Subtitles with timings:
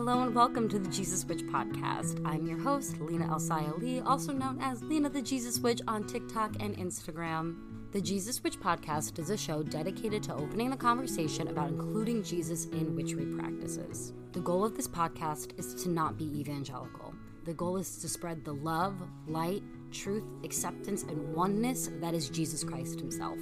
[0.00, 2.22] Hello and welcome to the Jesus Witch podcast.
[2.24, 6.56] I'm your host, Lina Elsaya Lee, also known as Lina the Jesus Witch on TikTok
[6.58, 7.56] and Instagram.
[7.92, 12.64] The Jesus Witch podcast is a show dedicated to opening the conversation about including Jesus
[12.68, 14.14] in witchery practices.
[14.32, 17.14] The goal of this podcast is to not be evangelical.
[17.44, 18.94] The goal is to spread the love,
[19.26, 23.38] light, truth, acceptance, and oneness that is Jesus Christ Himself.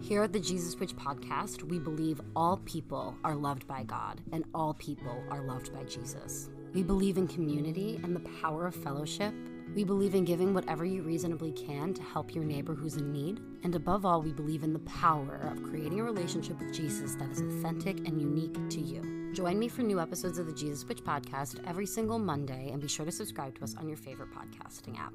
[0.00, 4.44] Here at the Jesus Witch podcast, we believe all people are loved by God and
[4.54, 6.50] all people are loved by Jesus.
[6.74, 9.34] We believe in community and the power of fellowship.
[9.74, 13.40] We believe in giving whatever you reasonably can to help your neighbor who's in need.
[13.62, 17.30] And above all, we believe in the power of creating a relationship with Jesus that
[17.30, 19.32] is authentic and unique to you.
[19.32, 22.88] Join me for new episodes of the Jesus Witch podcast every single Monday and be
[22.88, 25.14] sure to subscribe to us on your favorite podcasting app.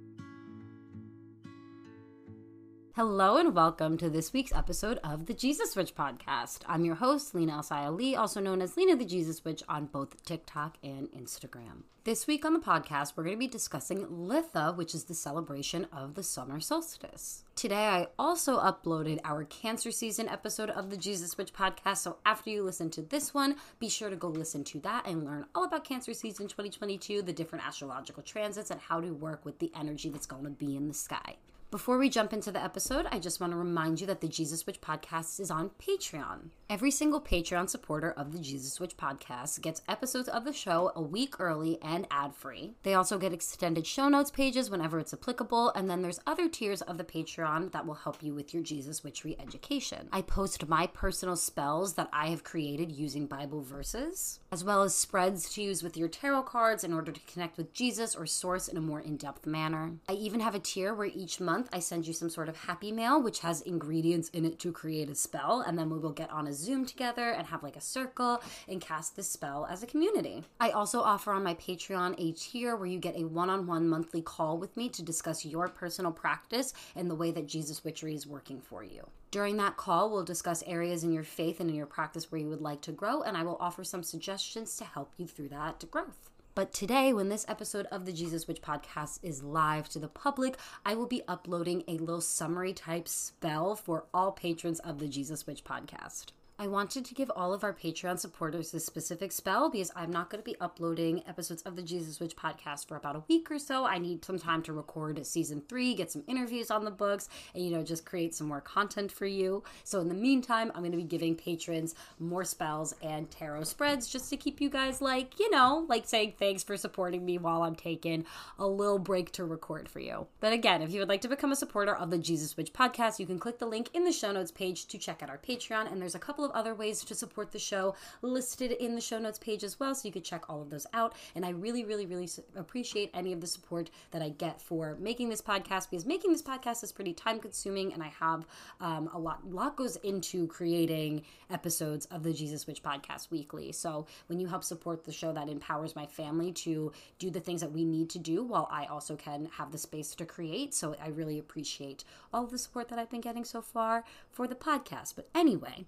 [2.98, 6.62] Hello and welcome to this week's episode of the Jesus Witch podcast.
[6.66, 10.24] I'm your host, Lina Elsaya Lee, also known as Lina the Jesus Witch on both
[10.26, 11.84] TikTok and Instagram.
[12.06, 15.86] This week on the podcast, we're going to be discussing Litha, which is the celebration
[15.94, 17.44] of the summer solstice.
[17.56, 21.98] Today, I also uploaded our Cancer season episode of the Jesus Witch podcast.
[21.98, 25.24] So after you listen to this one, be sure to go listen to that and
[25.24, 29.60] learn all about Cancer season 2022, the different astrological transits, and how to work with
[29.60, 31.36] the energy that's going to be in the sky.
[31.70, 34.66] Before we jump into the episode, I just want to remind you that the Jesus
[34.66, 36.52] Witch podcast is on Patreon.
[36.70, 41.02] Every single Patreon supporter of the Jesus Witch podcast gets episodes of the show a
[41.02, 42.76] week early and ad free.
[42.84, 46.82] They also get extended show notes pages whenever it's applicable, and then there's other tiers
[46.84, 50.08] of the Patreon that will help you with your Jesus Witchery education.
[50.14, 54.96] I post my personal spells that I have created using Bible verses, as well as
[54.96, 58.70] spreads to use with your tarot cards in order to connect with Jesus or Source
[58.70, 59.96] in a more in depth manner.
[60.08, 62.56] I even have a tier where each month month, I send you some sort of
[62.56, 65.64] happy mail, which has ingredients in it to create a spell.
[65.66, 68.80] And then we will get on a Zoom together and have like a circle and
[68.80, 70.44] cast this spell as a community.
[70.60, 73.90] I also offer on my Patreon a tier where you get a one on one
[73.90, 78.14] monthly call with me to discuss your personal practice and the way that Jesus Witchery
[78.14, 79.10] is working for you.
[79.32, 82.50] During that call, we'll discuss areas in your faith and in your practice where you
[82.50, 85.84] would like to grow, and I will offer some suggestions to help you through that
[85.90, 86.30] growth.
[86.58, 90.58] But today, when this episode of the Jesus Witch podcast is live to the public,
[90.84, 95.46] I will be uploading a little summary type spell for all patrons of the Jesus
[95.46, 96.32] Witch podcast.
[96.60, 100.32] I wanted to give all of our Patreon supporters this specific spell because I'm not
[100.32, 103.60] going to be uploading episodes of the Jesus Witch podcast for about a week or
[103.60, 103.86] so.
[103.86, 107.64] I need some time to record season three, get some interviews on the books, and
[107.64, 109.62] you know, just create some more content for you.
[109.84, 114.08] So, in the meantime, I'm going to be giving patrons more spells and tarot spreads
[114.08, 117.62] just to keep you guys like, you know, like saying thanks for supporting me while
[117.62, 118.26] I'm taking
[118.58, 120.26] a little break to record for you.
[120.40, 123.20] But again, if you would like to become a supporter of the Jesus Witch podcast,
[123.20, 125.92] you can click the link in the show notes page to check out our Patreon,
[125.92, 129.20] and there's a couple of other ways to support the show listed in the show
[129.20, 131.14] notes page as well, so you could check all of those out.
[131.36, 135.30] And I really, really, really appreciate any of the support that I get for making
[135.30, 138.46] this podcast because making this podcast is pretty time consuming, and I have
[138.80, 143.72] um, a lot, lot goes into creating episodes of the Jesus Witch podcast weekly.
[143.72, 147.62] So when you help support the show, that empowers my family to do the things
[147.62, 150.74] that we need to do while I also can have the space to create.
[150.74, 152.04] So I really appreciate
[152.34, 155.16] all the support that I've been getting so far for the podcast.
[155.16, 155.86] But anyway,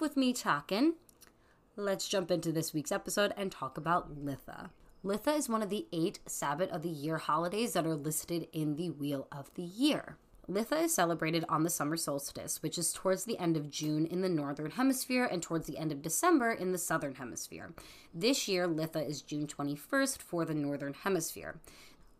[0.00, 0.94] with me talking.
[1.74, 4.70] Let's jump into this week's episode and talk about Litha.
[5.04, 8.76] Litha is one of the eight Sabbats of the Year holidays that are listed in
[8.76, 10.16] the Wheel of the Year.
[10.48, 14.20] Litha is celebrated on the summer solstice, which is towards the end of June in
[14.20, 17.72] the northern hemisphere and towards the end of December in the southern hemisphere.
[18.14, 21.60] This year, Litha is June 21st for the northern hemisphere.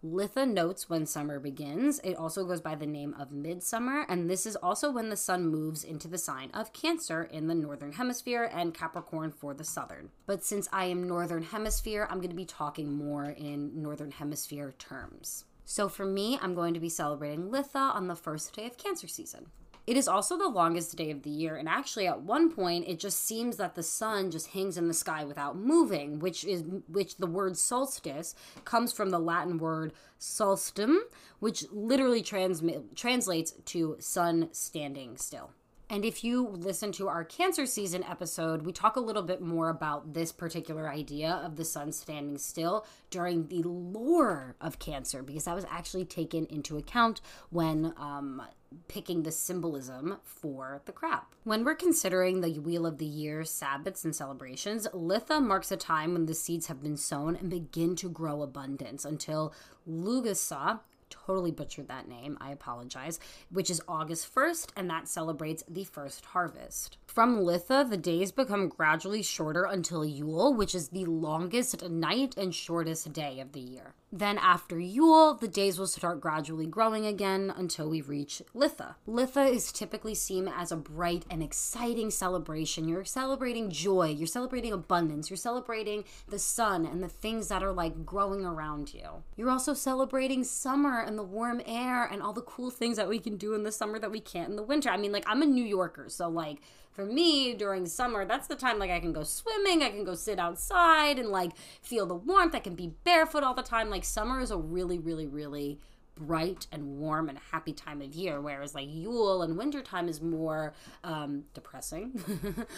[0.05, 1.99] Litha notes when summer begins.
[2.05, 5.49] It also goes by the name of midsummer, and this is also when the sun
[5.49, 10.11] moves into the sign of Cancer in the northern hemisphere and Capricorn for the southern.
[10.25, 14.73] But since I am northern hemisphere, I'm going to be talking more in northern hemisphere
[14.79, 15.45] terms.
[15.65, 19.09] So for me, I'm going to be celebrating Litha on the first day of Cancer
[19.09, 19.47] season.
[19.88, 22.99] It is also the longest day of the year, and actually, at one point, it
[22.99, 27.16] just seems that the sun just hangs in the sky without moving, which is which
[27.16, 28.35] the word solstice
[28.67, 30.99] comes from the Latin word solstum,
[31.38, 35.52] which literally transmi- translates to sun standing still.
[35.88, 39.70] And if you listen to our Cancer season episode, we talk a little bit more
[39.70, 45.44] about this particular idea of the sun standing still during the lore of Cancer, because
[45.44, 48.43] that was actually taken into account when um,
[48.88, 51.23] picking the symbolism for the crab.
[51.44, 56.12] When we're considering the Wheel of the Year Sabbats and celebrations, Litha marks a time
[56.12, 59.53] when the seeds have been sown and begin to grow abundance until
[59.88, 60.81] Lugasa
[61.11, 62.37] totally butchered that name.
[62.41, 63.19] I apologize.
[63.50, 66.99] Which is August 1st, and that celebrates the first harvest.
[67.06, 72.55] From Litha, the days become gradually shorter until Yule, which is the longest night and
[72.55, 73.94] shortest day of the year.
[74.10, 78.94] Then, after Yule, the days will start gradually growing again until we reach Litha.
[79.06, 82.88] Litha is typically seen as a bright and exciting celebration.
[82.88, 87.72] You're celebrating joy, you're celebrating abundance, you're celebrating the sun and the things that are
[87.72, 89.22] like growing around you.
[89.37, 93.19] You're also celebrating summer and the warm air and all the cool things that we
[93.19, 94.88] can do in the summer that we can't in the winter.
[94.88, 96.58] I mean, like, I'm a New Yorker, so like,
[96.99, 100.17] for me during summer that's the time like i can go swimming i can go
[100.17, 103.89] sit outside and like feel the warmth i can be barefoot all the time.
[103.89, 105.79] Like summer is a really really really
[106.17, 110.75] bright and warm and happy time of year whereas like yule and wintertime is more
[111.05, 112.21] um, depressing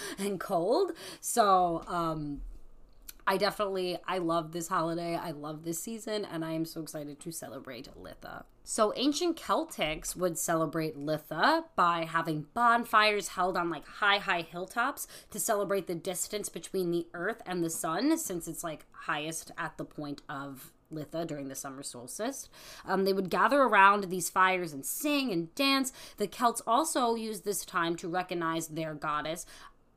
[0.18, 0.92] and cold.
[1.20, 2.42] So um,
[3.30, 5.14] I definitely I love this holiday.
[5.14, 8.42] I love this season and I am so excited to celebrate Litha.
[8.64, 15.06] So ancient Celtics would celebrate Litha by having bonfires held on like high high hilltops
[15.30, 19.78] to celebrate the distance between the earth and the sun since it's like highest at
[19.78, 22.48] the point of Litha during the summer solstice.
[22.84, 25.92] Um, they would gather around these fires and sing and dance.
[26.16, 29.46] The Celts also used this time to recognize their goddess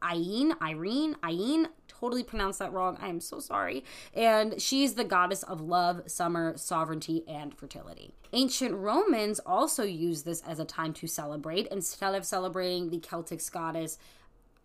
[0.03, 1.69] Ain, Irene, Ain,
[2.03, 2.97] totally pronounced that wrong.
[3.01, 3.85] I am so sorry.
[4.13, 8.13] And she's the goddess of love, summer, sovereignty, and fertility.
[8.33, 11.67] Ancient Romans also used this as a time to celebrate.
[11.67, 13.97] Instead of celebrating the Celtic goddess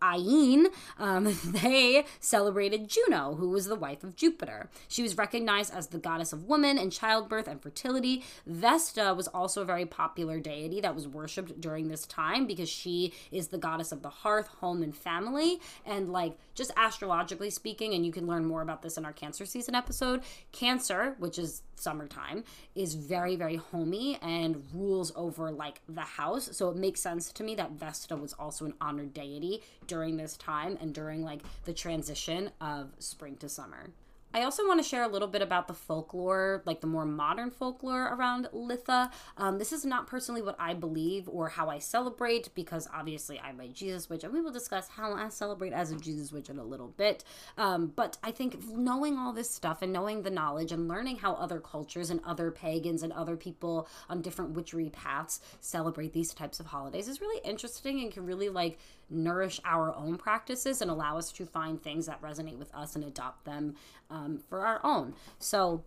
[0.03, 0.67] Ain,
[0.97, 4.69] um, they celebrated Juno, who was the wife of Jupiter.
[4.87, 8.23] She was recognized as the goddess of woman and childbirth and fertility.
[8.45, 13.13] Vesta was also a very popular deity that was worshipped during this time because she
[13.31, 15.59] is the goddess of the hearth, home, and family.
[15.85, 19.45] And, like, just astrologically speaking, and you can learn more about this in our Cancer
[19.45, 20.21] season episode,
[20.51, 22.43] Cancer, which is summertime
[22.75, 27.43] is very very homey and rules over like the house so it makes sense to
[27.43, 31.73] me that vesta was also an honored deity during this time and during like the
[31.73, 33.89] transition of spring to summer
[34.31, 37.49] I also want to share a little bit about the folklore, like the more modern
[37.49, 39.09] folklore around Litha.
[39.37, 43.59] Um, this is not personally what I believe or how I celebrate, because obviously I'm
[43.59, 46.59] a Jesus witch, and we will discuss how I celebrate as a Jesus witch in
[46.59, 47.23] a little bit.
[47.57, 51.33] Um, but I think knowing all this stuff and knowing the knowledge and learning how
[51.33, 56.59] other cultures and other pagans and other people on different witchery paths celebrate these types
[56.59, 58.77] of holidays is really interesting and can really like
[59.09, 63.03] nourish our own practices and allow us to find things that resonate with us and
[63.03, 63.75] adopt them
[64.09, 65.13] um, for our own.
[65.37, 65.83] So,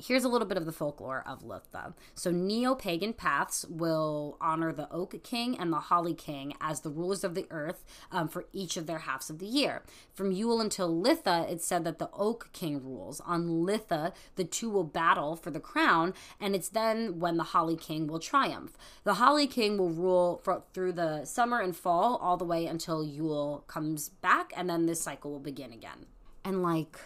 [0.00, 1.94] here's a little bit of the folklore of Litha.
[2.14, 6.90] So, neo pagan paths will honor the Oak King and the Holly King as the
[6.90, 9.82] rulers of the earth um, for each of their halves of the year.
[10.12, 13.20] From Yule until Litha, it's said that the Oak King rules.
[13.20, 17.76] On Litha, the two will battle for the crown, and it's then when the Holly
[17.76, 18.76] King will triumph.
[19.04, 23.04] The Holly King will rule for, through the summer and fall all the way until
[23.04, 26.06] Yule comes back, and then this cycle will begin again.
[26.44, 26.98] And like,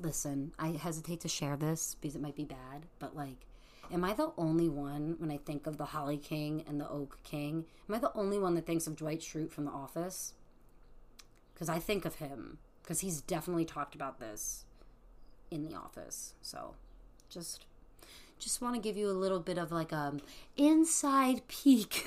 [0.00, 3.46] listen, I hesitate to share this because it might be bad, but like,
[3.92, 7.18] am I the only one when I think of the Holly King and the Oak
[7.24, 7.64] King?
[7.88, 10.34] Am I the only one that thinks of Dwight Schrute from The Office?
[11.54, 14.64] Because I think of him because he's definitely talked about this
[15.50, 16.34] in The Office.
[16.40, 16.74] So,
[17.28, 17.66] just
[18.38, 20.20] just want to give you a little bit of like a um,
[20.56, 22.06] inside peek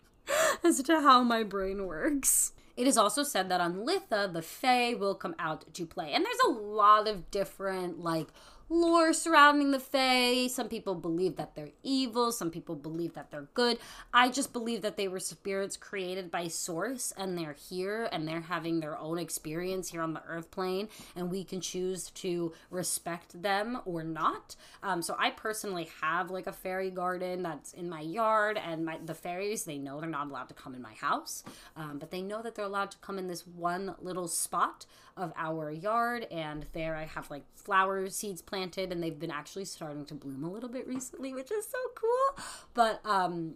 [0.64, 2.52] as to how my brain works.
[2.78, 6.12] It is also said that on Litha, the Fae will come out to play.
[6.12, 8.28] And there's a lot of different, like,
[8.68, 10.46] lore surrounding the Fae.
[10.46, 13.78] Some people believe that they're evil, some people believe that they're good.
[14.12, 18.42] I just believe that they were spirits created by Source and they're here and they're
[18.42, 23.40] having their own experience here on the earth plane, and we can choose to respect
[23.42, 24.54] them or not.
[24.82, 28.98] Um, so I personally have like a fairy garden that's in my yard, and my,
[29.04, 31.42] the fairies they know they're not allowed to come in my house,
[31.76, 34.84] um, but they know that they're allowed to come in this one little spot
[35.18, 39.64] of our yard, and there I have like flower seeds planted, and they've been actually
[39.64, 42.44] starting to bloom a little bit recently, which is so cool.
[42.74, 43.54] But um,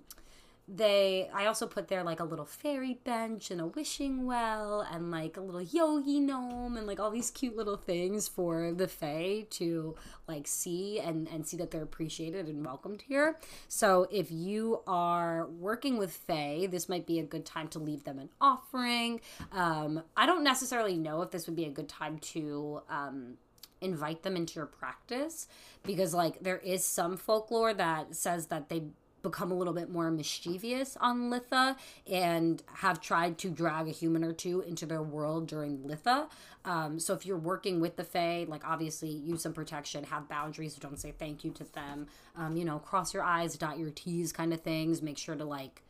[0.69, 5.11] they i also put there like a little fairy bench and a wishing well and
[5.11, 9.45] like a little yogi gnome and like all these cute little things for the fae
[9.50, 9.95] to
[10.28, 13.38] like see and and see that they're appreciated and welcomed here.
[13.69, 18.04] So if you are working with fae this might be a good time to leave
[18.04, 19.21] them an offering.
[19.50, 23.35] Um i don't necessarily know if this would be a good time to um
[23.81, 25.49] invite them into your practice
[25.83, 28.85] because like there is some folklore that says that they
[29.23, 31.76] become a little bit more mischievous on Litha
[32.11, 36.29] and have tried to drag a human or two into their world during Litha.
[36.64, 40.75] Um, so if you're working with the Fae, like obviously use some protection, have boundaries,
[40.76, 42.07] don't say thank you to them.
[42.37, 45.02] Um, you know, cross your I's, dot your T's kind of things.
[45.02, 45.83] Make sure to like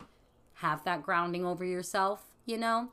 [0.54, 2.90] have that grounding over yourself, you know?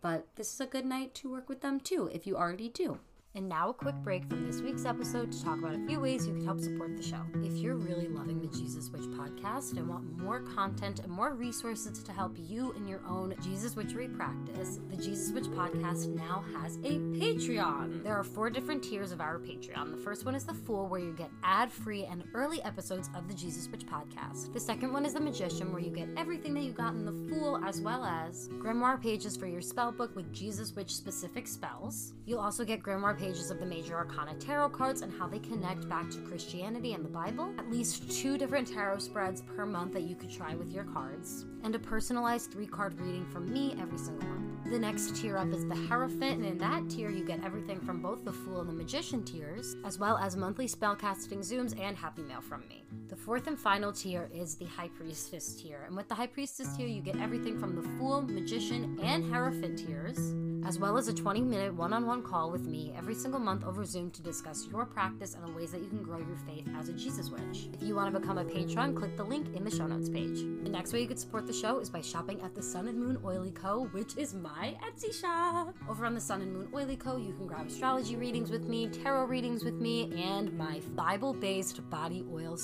[0.00, 2.98] But this is a good night to work with them too, if you already do.
[3.36, 6.24] And now, a quick break from this week's episode to talk about a few ways
[6.24, 7.20] you can help support the show.
[7.42, 12.00] If you're really loving the Jesus Witch podcast and want more content and more resources
[12.04, 16.76] to help you in your own Jesus Witchery practice, the Jesus Witch podcast now has
[16.84, 18.04] a Patreon.
[18.04, 19.90] There are four different tiers of our Patreon.
[19.90, 23.26] The first one is the Fool, where you get ad free and early episodes of
[23.26, 24.52] the Jesus Witch podcast.
[24.52, 27.34] The second one is the Magician, where you get everything that you got in the
[27.34, 32.12] Fool, as well as grimoire pages for your spell book with Jesus Witch specific spells.
[32.26, 35.88] You'll also get grimoire pages of the major arcana tarot cards and how they connect
[35.88, 40.02] back to Christianity and the Bible, at least two different tarot spreads per month that
[40.02, 43.96] you could try with your cards, and a personalized three card reading from me every
[43.96, 44.70] single month.
[44.70, 48.02] The next tier up is the Hierophant, and in that tier, you get everything from
[48.02, 52.22] both the Fool and the Magician tiers, as well as monthly spellcasting Zooms and Happy
[52.22, 52.84] Mail from me.
[53.08, 56.76] The fourth and final tier is the High Priestess tier, and with the High Priestess
[56.76, 60.18] tier, you get everything from the Fool, Magician, and Hierophant tiers,
[60.66, 63.64] as well as a 20 minute one on one call with me every single month
[63.64, 66.66] over Zoom to discuss your practice and the ways that you can grow your faith
[66.78, 67.68] as a Jesus witch.
[67.72, 70.38] If you want to become a patron, click the link in the show notes page.
[70.62, 72.98] The next way you could support the show is by shopping at the Son and
[72.98, 75.74] Moon Oily Co., which is my Etsy shop.
[75.88, 78.88] Over on the Son and Moon Oily Co., you can grab astrology readings with me,
[78.88, 82.56] tarot readings with me, and my Bible based body oil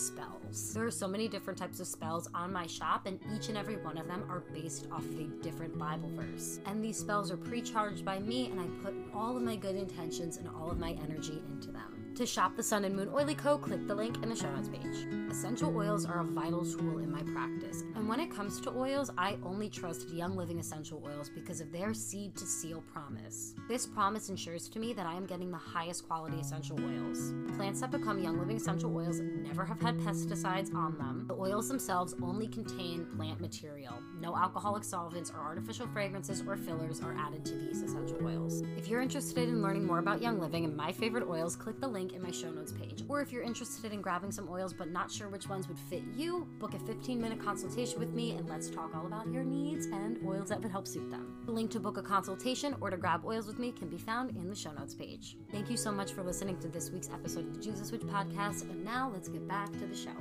[0.53, 0.75] spells.
[0.75, 3.77] There are so many different types of spells on my shop, and each and every
[3.77, 6.61] one of them are based off of a different Bible verse.
[6.67, 9.77] And these spells are pre charged by me, and I put all of my good
[9.77, 12.00] intentions and all of my energy into them.
[12.17, 14.69] To shop the Son and Moon Oily Co., click the link in the show notes
[14.69, 15.07] page.
[15.31, 19.11] Essential oils are a vital tool in my practice, and when it comes to oils,
[19.17, 23.55] I only trust Young Living essential oils because of their seed to seal promise.
[23.69, 27.33] This promise ensures to me that I am getting the highest quality essential oils.
[27.57, 31.25] Plants that become Young Living essential oils never have had pesticides on them.
[31.29, 33.95] The oils themselves only contain plant material.
[34.21, 38.63] No alcoholic solvents or artificial fragrances or fillers are added to these essential oils.
[38.77, 41.89] If you're interested in learning more about Young Living and my favorite oils, click the
[41.89, 43.05] link in my show notes page.
[43.09, 46.03] Or if you're interested in grabbing some oils but not sure which ones would fit
[46.17, 49.87] you, book a 15 minute consultation with me and let's talk all about your needs
[49.87, 51.43] and oils that would help suit them.
[51.45, 54.31] The link to book a consultation or to grab oils with me can be found
[54.31, 55.37] in the show notes page.
[55.53, 58.63] Thank you so much for listening to this week's episode of the Jesus Witch podcast,
[58.63, 60.17] and now let's get back to the show.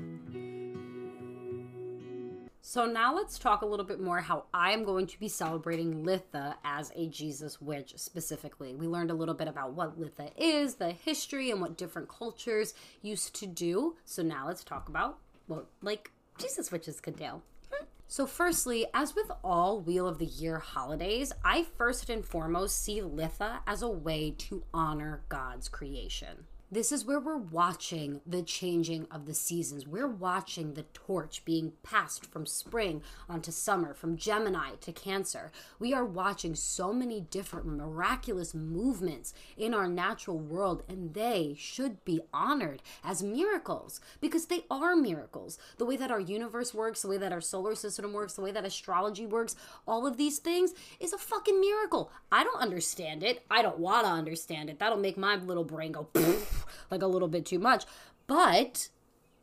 [2.69, 6.05] So now let's talk a little bit more how I am going to be celebrating
[6.05, 8.75] Litha as a Jesus witch specifically.
[8.75, 12.75] We learned a little bit about what Litha is, the history, and what different cultures
[13.01, 13.95] used to do.
[14.05, 17.41] So now let's talk about what like Jesus witches could do.
[17.73, 17.85] Hmm.
[18.07, 23.01] So, firstly, as with all Wheel of the Year holidays, I first and foremost see
[23.01, 26.45] Litha as a way to honor God's creation.
[26.71, 29.87] This is where we're watching the changing of the seasons.
[29.87, 35.51] We're watching the torch being passed from spring onto summer, from Gemini to Cancer.
[35.79, 42.05] We are watching so many different miraculous movements in our natural world, and they should
[42.05, 45.57] be honored as miracles because they are miracles.
[45.79, 48.51] The way that our universe works, the way that our solar system works, the way
[48.51, 49.55] that astrology works,
[49.87, 52.11] all of these things is a fucking miracle.
[52.31, 53.43] I don't understand it.
[53.49, 54.77] I don't want to understand it.
[54.77, 56.07] That'll make my little brain go
[56.91, 57.85] like a little bit too much.
[58.27, 58.89] But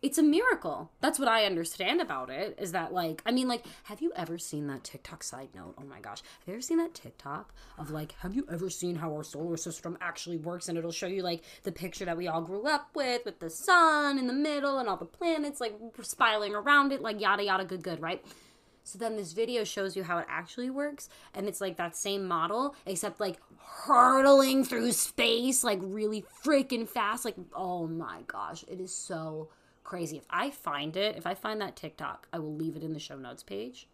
[0.02, 0.92] it's a miracle.
[1.00, 4.38] That's what I understand about it is that like I mean like have you ever
[4.38, 5.74] seen that TikTok side note?
[5.78, 6.22] Oh my gosh.
[6.40, 9.56] Have you ever seen that TikTok of like have you ever seen how our solar
[9.56, 12.90] system actually works and it'll show you like the picture that we all grew up
[12.94, 17.00] with with the sun in the middle and all the planets like spiraling around it
[17.00, 18.24] like yada yada good good, right?
[18.86, 22.24] So then this video shows you how it actually works, and it's like that same
[22.28, 27.24] model, except like hurtling through space, like really freaking fast.
[27.24, 29.48] Like, oh my gosh, it is so
[29.82, 30.18] crazy.
[30.18, 33.00] If I find it, if I find that TikTok, I will leave it in the
[33.00, 33.88] show notes page.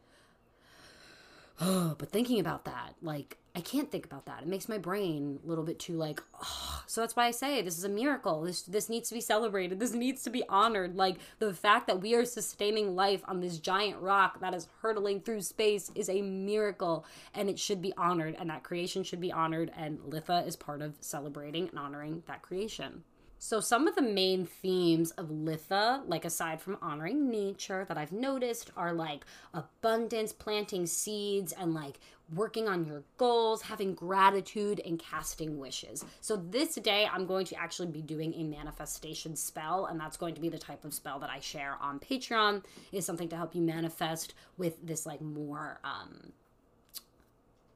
[1.58, 4.42] But thinking about that, like, I can't think about that.
[4.42, 6.82] It makes my brain a little bit too like, oh.
[6.86, 8.40] so that's why I say this is a miracle.
[8.42, 9.78] This this needs to be celebrated.
[9.78, 10.96] This needs to be honored.
[10.96, 15.20] Like the fact that we are sustaining life on this giant rock that is hurtling
[15.20, 17.04] through space is a miracle,
[17.34, 18.36] and it should be honored.
[18.38, 19.70] And that creation should be honored.
[19.76, 23.04] And Litha is part of celebrating and honoring that creation.
[23.44, 28.12] So, some of the main themes of Litha, like aside from honoring nature, that I've
[28.12, 31.98] noticed are like abundance, planting seeds, and like
[32.32, 36.04] working on your goals, having gratitude, and casting wishes.
[36.20, 40.36] So, this day I'm going to actually be doing a manifestation spell, and that's going
[40.36, 43.56] to be the type of spell that I share on Patreon, is something to help
[43.56, 46.32] you manifest with this like more um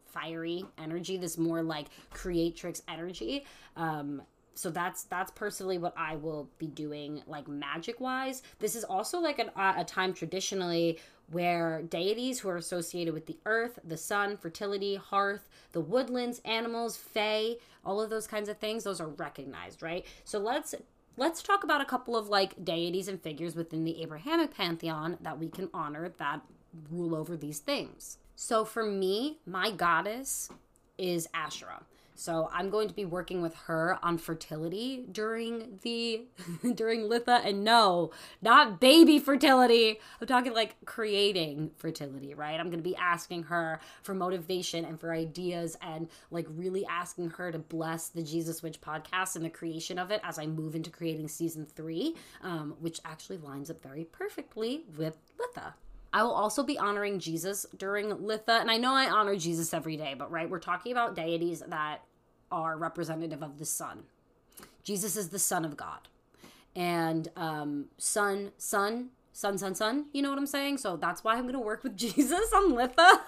[0.06, 3.44] fiery energy, this more like creatrix energy.
[3.76, 4.23] Um,
[4.57, 8.43] so that's that's personally what I will be doing like magic wise.
[8.59, 10.99] This is also like an, uh, a time traditionally
[11.31, 16.97] where deities who are associated with the earth, the sun, fertility, hearth, the woodlands, animals,
[16.97, 20.07] fae, all of those kinds of things, those are recognized, right?
[20.25, 20.75] So let's
[21.17, 25.39] let's talk about a couple of like deities and figures within the Abrahamic pantheon that
[25.39, 26.41] we can honor that
[26.91, 28.19] rule over these things.
[28.35, 30.51] So for me, my goddess
[30.99, 31.83] is Asherah.
[32.16, 36.26] So I'm going to be working with her on fertility during the
[36.75, 38.11] during Litha and no,
[38.42, 40.00] not baby fertility.
[40.20, 42.58] I'm talking like creating fertility, right?
[42.58, 47.30] I'm going to be asking her for motivation and for ideas and like really asking
[47.30, 50.75] her to bless the Jesus Witch podcast and the creation of it as I move
[50.75, 55.75] into creating season 3, um, which actually lines up very perfectly with Litha.
[56.13, 58.61] I will also be honoring Jesus during Litha.
[58.61, 62.03] And I know I honor Jesus every day, but right, we're talking about deities that
[62.51, 64.05] are representative of the sun.
[64.83, 66.09] Jesus is the Son of God.
[66.75, 70.79] And um, Son, Son, Son, Son, Son, you know what I'm saying?
[70.79, 73.21] So that's why I'm going to work with Jesus on Litha.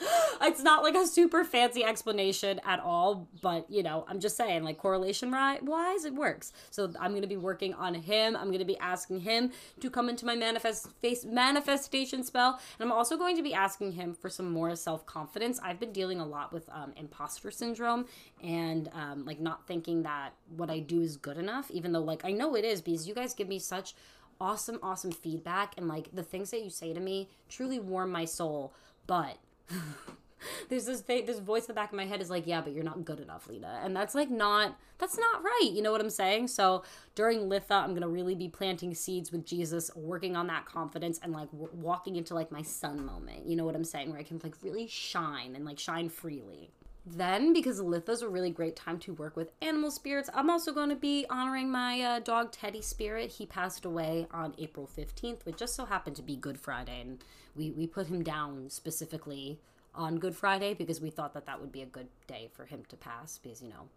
[0.42, 4.64] it's not like a super fancy explanation at all, but you know, I'm just saying,
[4.64, 6.52] like correlation wise, it works.
[6.70, 8.36] So I'm gonna be working on him.
[8.36, 12.92] I'm gonna be asking him to come into my manifest face manifestation spell, and I'm
[12.92, 15.60] also going to be asking him for some more self confidence.
[15.62, 18.06] I've been dealing a lot with um, imposter syndrome
[18.42, 22.24] and um, like not thinking that what I do is good enough, even though like
[22.24, 23.94] I know it is because you guys give me such
[24.40, 28.24] awesome, awesome feedback, and like the things that you say to me truly warm my
[28.24, 28.74] soul,
[29.06, 29.38] but
[30.68, 32.84] there's this this voice in the back of my head is like, yeah, but you're
[32.84, 35.70] not good enough, Lina, and that's like not that's not right.
[35.72, 36.48] You know what I'm saying?
[36.48, 41.18] So during Litha, I'm gonna really be planting seeds with Jesus, working on that confidence,
[41.22, 43.46] and like w- walking into like my sun moment.
[43.46, 44.10] You know what I'm saying?
[44.10, 46.70] Where I can like really shine and like shine freely.
[47.06, 50.88] Then, because Litha's a really great time to work with animal spirits, I'm also going
[50.88, 53.32] to be honoring my uh, dog Teddy Spirit.
[53.32, 57.22] He passed away on April 15th, which just so happened to be Good Friday, and
[57.54, 59.58] we, we put him down specifically
[59.94, 62.84] on Good Friday because we thought that that would be a good day for him
[62.88, 63.88] to pass because, you know,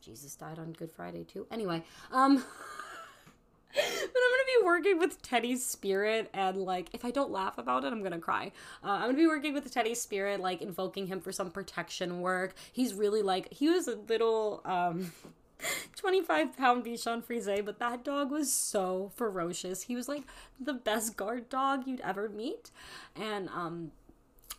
[0.00, 1.46] Jesus died on Good Friday too.
[1.50, 2.36] Anyway, um.
[3.74, 4.20] but
[4.66, 8.52] working with Teddy's spirit, and like, if I don't laugh about it, I'm gonna cry.
[8.84, 12.54] Uh, I'm gonna be working with Teddy's spirit, like invoking him for some protection work.
[12.72, 15.12] He's really like he was a little um
[15.96, 19.82] 25 pound Bichon Frise, but that dog was so ferocious.
[19.82, 20.24] He was like
[20.60, 22.70] the best guard dog you'd ever meet,
[23.14, 23.92] and um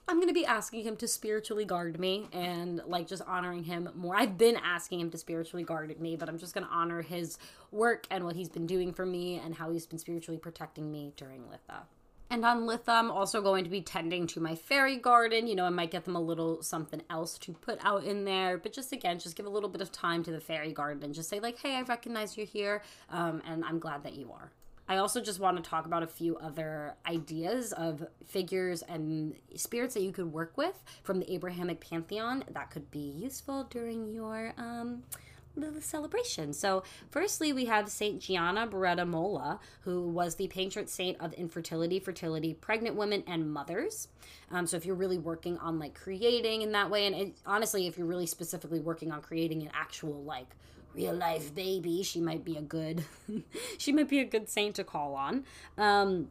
[0.09, 3.89] I'm going to be asking him to spiritually guard me and like just honoring him
[3.93, 4.15] more.
[4.15, 7.37] I've been asking him to spiritually guard me, but I'm just going to honor his
[7.71, 11.11] work and what he's been doing for me and how he's been spiritually protecting me
[11.17, 11.81] during Litha.
[12.29, 15.47] And on Litha, I'm also going to be tending to my fairy garden.
[15.47, 18.57] You know, I might get them a little something else to put out in there,
[18.57, 21.13] but just again, just give a little bit of time to the fairy garden and
[21.13, 24.51] just say, like, hey, I recognize you're here, um, and I'm glad that you are.
[24.89, 29.93] I also just want to talk about a few other ideas of figures and spirits
[29.95, 34.54] that you could work with from the Abrahamic pantheon that could be useful during your
[34.58, 35.04] um,
[35.57, 36.53] little celebration.
[36.53, 41.99] So, firstly, we have Saint Gianna Beretta Molla, who was the patron saint of infertility,
[41.99, 44.07] fertility, pregnant women, and mothers.
[44.51, 47.87] Um, so, if you're really working on like creating in that way, and it, honestly,
[47.87, 50.47] if you're really specifically working on creating an actual like
[50.93, 53.03] real life baby, she might be a good
[53.77, 55.43] she might be a good saint to call on.
[55.77, 56.29] Um,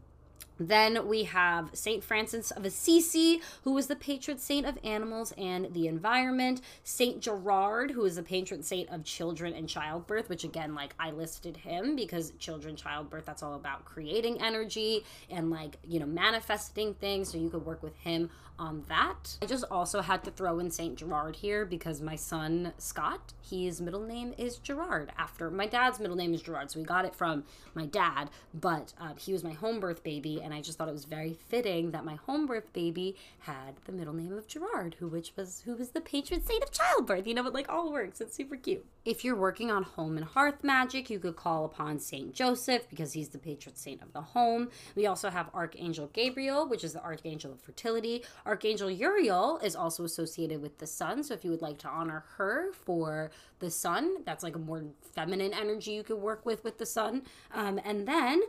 [0.58, 5.72] then we have Saint Francis of Assisi, who was the patron saint of animals and
[5.74, 6.62] the environment.
[6.82, 11.10] Saint Gerard, who is the patron saint of children and childbirth, which again, like I
[11.10, 16.94] listed him because children, childbirth, that's all about creating energy and like, you know, manifesting
[16.94, 17.30] things.
[17.30, 19.38] So you could work with him on that.
[19.42, 20.96] I just also had to throw in St.
[20.96, 26.16] Gerard here because my son Scott, his middle name is Gerard after my dad's middle
[26.16, 28.30] name is Gerard, so we got it from my dad.
[28.54, 31.32] But uh, he was my home birth baby, and I just thought it was very
[31.32, 35.62] fitting that my home birth baby had the middle name of Gerard, who which was
[35.64, 37.26] who was the patron saint of childbirth.
[37.26, 38.20] You know, it like all works.
[38.20, 38.84] It's super cute.
[39.04, 43.12] If you're working on home and hearth magic, you could call upon Saint Joseph because
[43.12, 44.68] he's the patron saint of the home.
[44.94, 48.24] We also have Archangel Gabriel, which is the archangel of fertility.
[48.46, 52.24] Archangel Uriel is also associated with the sun, so if you would like to honor
[52.36, 56.78] her for the sun, that's like a more feminine energy you could work with with
[56.78, 57.22] the sun.
[57.52, 58.42] Um, and then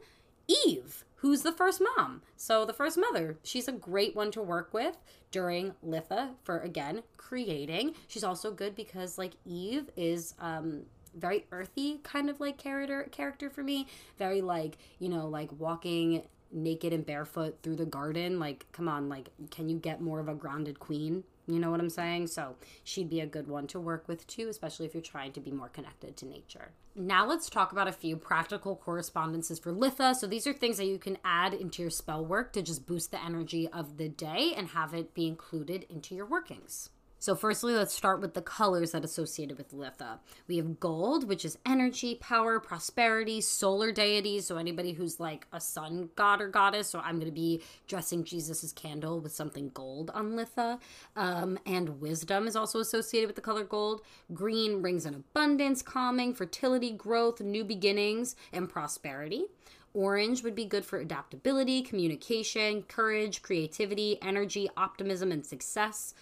[0.48, 2.22] Eve, who's the first mom.
[2.36, 4.98] So the first mother, she's a great one to work with
[5.32, 7.96] during Litha for again creating.
[8.08, 10.84] She's also good because like Eve is um
[11.16, 13.88] very earthy kind of like character character for me.
[14.18, 18.40] Very like, you know, like walking naked and barefoot through the garden.
[18.40, 21.24] Like, come on, like can you get more of a grounded queen?
[21.48, 22.28] You know what I'm saying?
[22.28, 25.40] So she'd be a good one to work with too, especially if you're trying to
[25.40, 26.72] be more connected to nature.
[26.94, 30.14] Now let's talk about a few practical correspondences for Litha.
[30.16, 33.12] So these are things that you can add into your spell work to just boost
[33.12, 36.90] the energy of the day and have it be included into your workings.
[37.20, 40.20] So, firstly, let's start with the colors that associated with Litha.
[40.48, 44.46] We have gold, which is energy, power, prosperity, solar deities.
[44.46, 46.90] So, anybody who's like a sun god or goddess.
[46.90, 50.80] So, I'm going to be dressing Jesus's candle with something gold on Litha.
[51.16, 54.02] Um, and wisdom is also associated with the color gold.
[54.32, 59.46] Green brings in abundance, calming, fertility, growth, new beginnings, and prosperity.
[59.94, 66.14] Orange would be good for adaptability, communication, courage, creativity, energy, optimism, and success.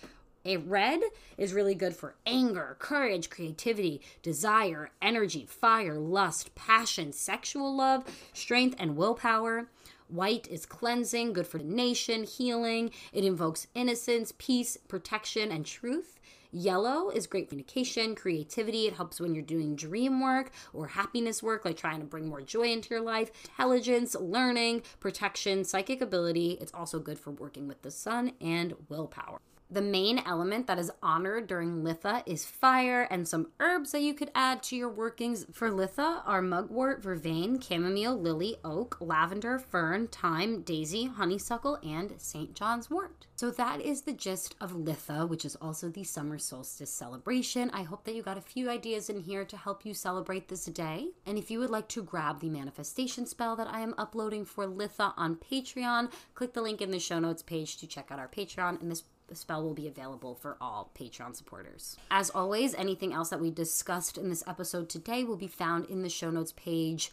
[0.47, 1.01] A red
[1.39, 8.75] is really good for anger, courage, creativity, desire, energy, fire, lust, passion, sexual love, strength,
[8.77, 9.67] and willpower.
[10.07, 12.91] White is cleansing, good for the nation, healing.
[13.11, 16.19] It invokes innocence, peace, protection, and truth.
[16.51, 18.85] Yellow is great for communication, creativity.
[18.85, 22.41] It helps when you're doing dream work or happiness work, like trying to bring more
[22.41, 23.31] joy into your life.
[23.45, 26.59] Intelligence, learning, protection, psychic ability.
[26.61, 29.41] It's also good for working with the sun and willpower.
[29.69, 34.13] The main element that is honored during Litha is fire, and some herbs that you
[34.13, 40.07] could add to your workings for Litha are mugwort, vervain, chamomile, lily, oak, lavender, fern,
[40.07, 42.53] thyme, daisy, honeysuckle, and St.
[42.53, 43.25] John's wort.
[43.35, 47.71] So that is the gist of Litha, which is also the summer solstice celebration.
[47.71, 50.65] I hope that you got a few ideas in here to help you celebrate this
[50.65, 51.09] day.
[51.25, 54.67] And if you would like to grab the manifestation spell that I am uploading for
[54.67, 58.29] Litha on Patreon, click the link in the show notes page to check out our
[58.29, 58.79] Patreon.
[58.79, 61.97] And this the spell will be available for all Patreon supporters.
[62.11, 66.03] As always, anything else that we discussed in this episode today will be found in
[66.03, 67.11] the show notes page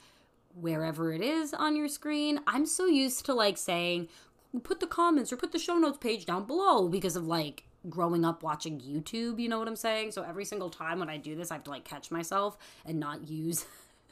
[0.54, 2.40] wherever it is on your screen.
[2.46, 4.08] I'm so used to like saying,
[4.62, 8.24] put the comments or put the show notes page down below because of like growing
[8.24, 10.12] up watching YouTube, you know what I'm saying?
[10.12, 13.00] So every single time when I do this, I have to like catch myself and
[13.00, 13.64] not use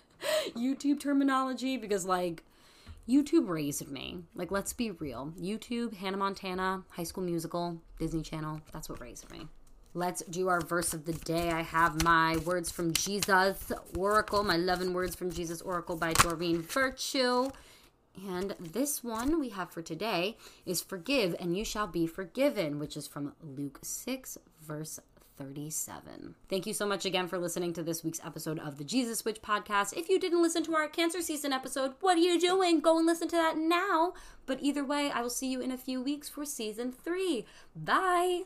[0.56, 2.42] YouTube terminology because like
[3.08, 4.18] YouTube raised me.
[4.34, 5.32] Like, let's be real.
[5.40, 9.48] YouTube, Hannah Montana, High School Musical, Disney Channel, that's what raised me.
[9.92, 11.50] Let's do our verse of the day.
[11.50, 16.62] I have my words from Jesus Oracle, my 11 words from Jesus Oracle by Doreen
[16.62, 17.50] Virtue.
[18.28, 22.96] And this one we have for today is Forgive and you shall be forgiven, which
[22.96, 25.00] is from Luke 6, verse
[25.40, 26.35] 37.
[26.50, 29.40] Thank you so much again for listening to this week's episode of the Jesus Witch
[29.40, 29.96] podcast.
[29.96, 32.81] If you didn't listen to our cancer season episode, what are you doing?
[32.81, 34.12] Go and listen to that now.
[34.44, 37.46] But either way, I will see you in a few weeks for season three.
[37.74, 38.42] Bye.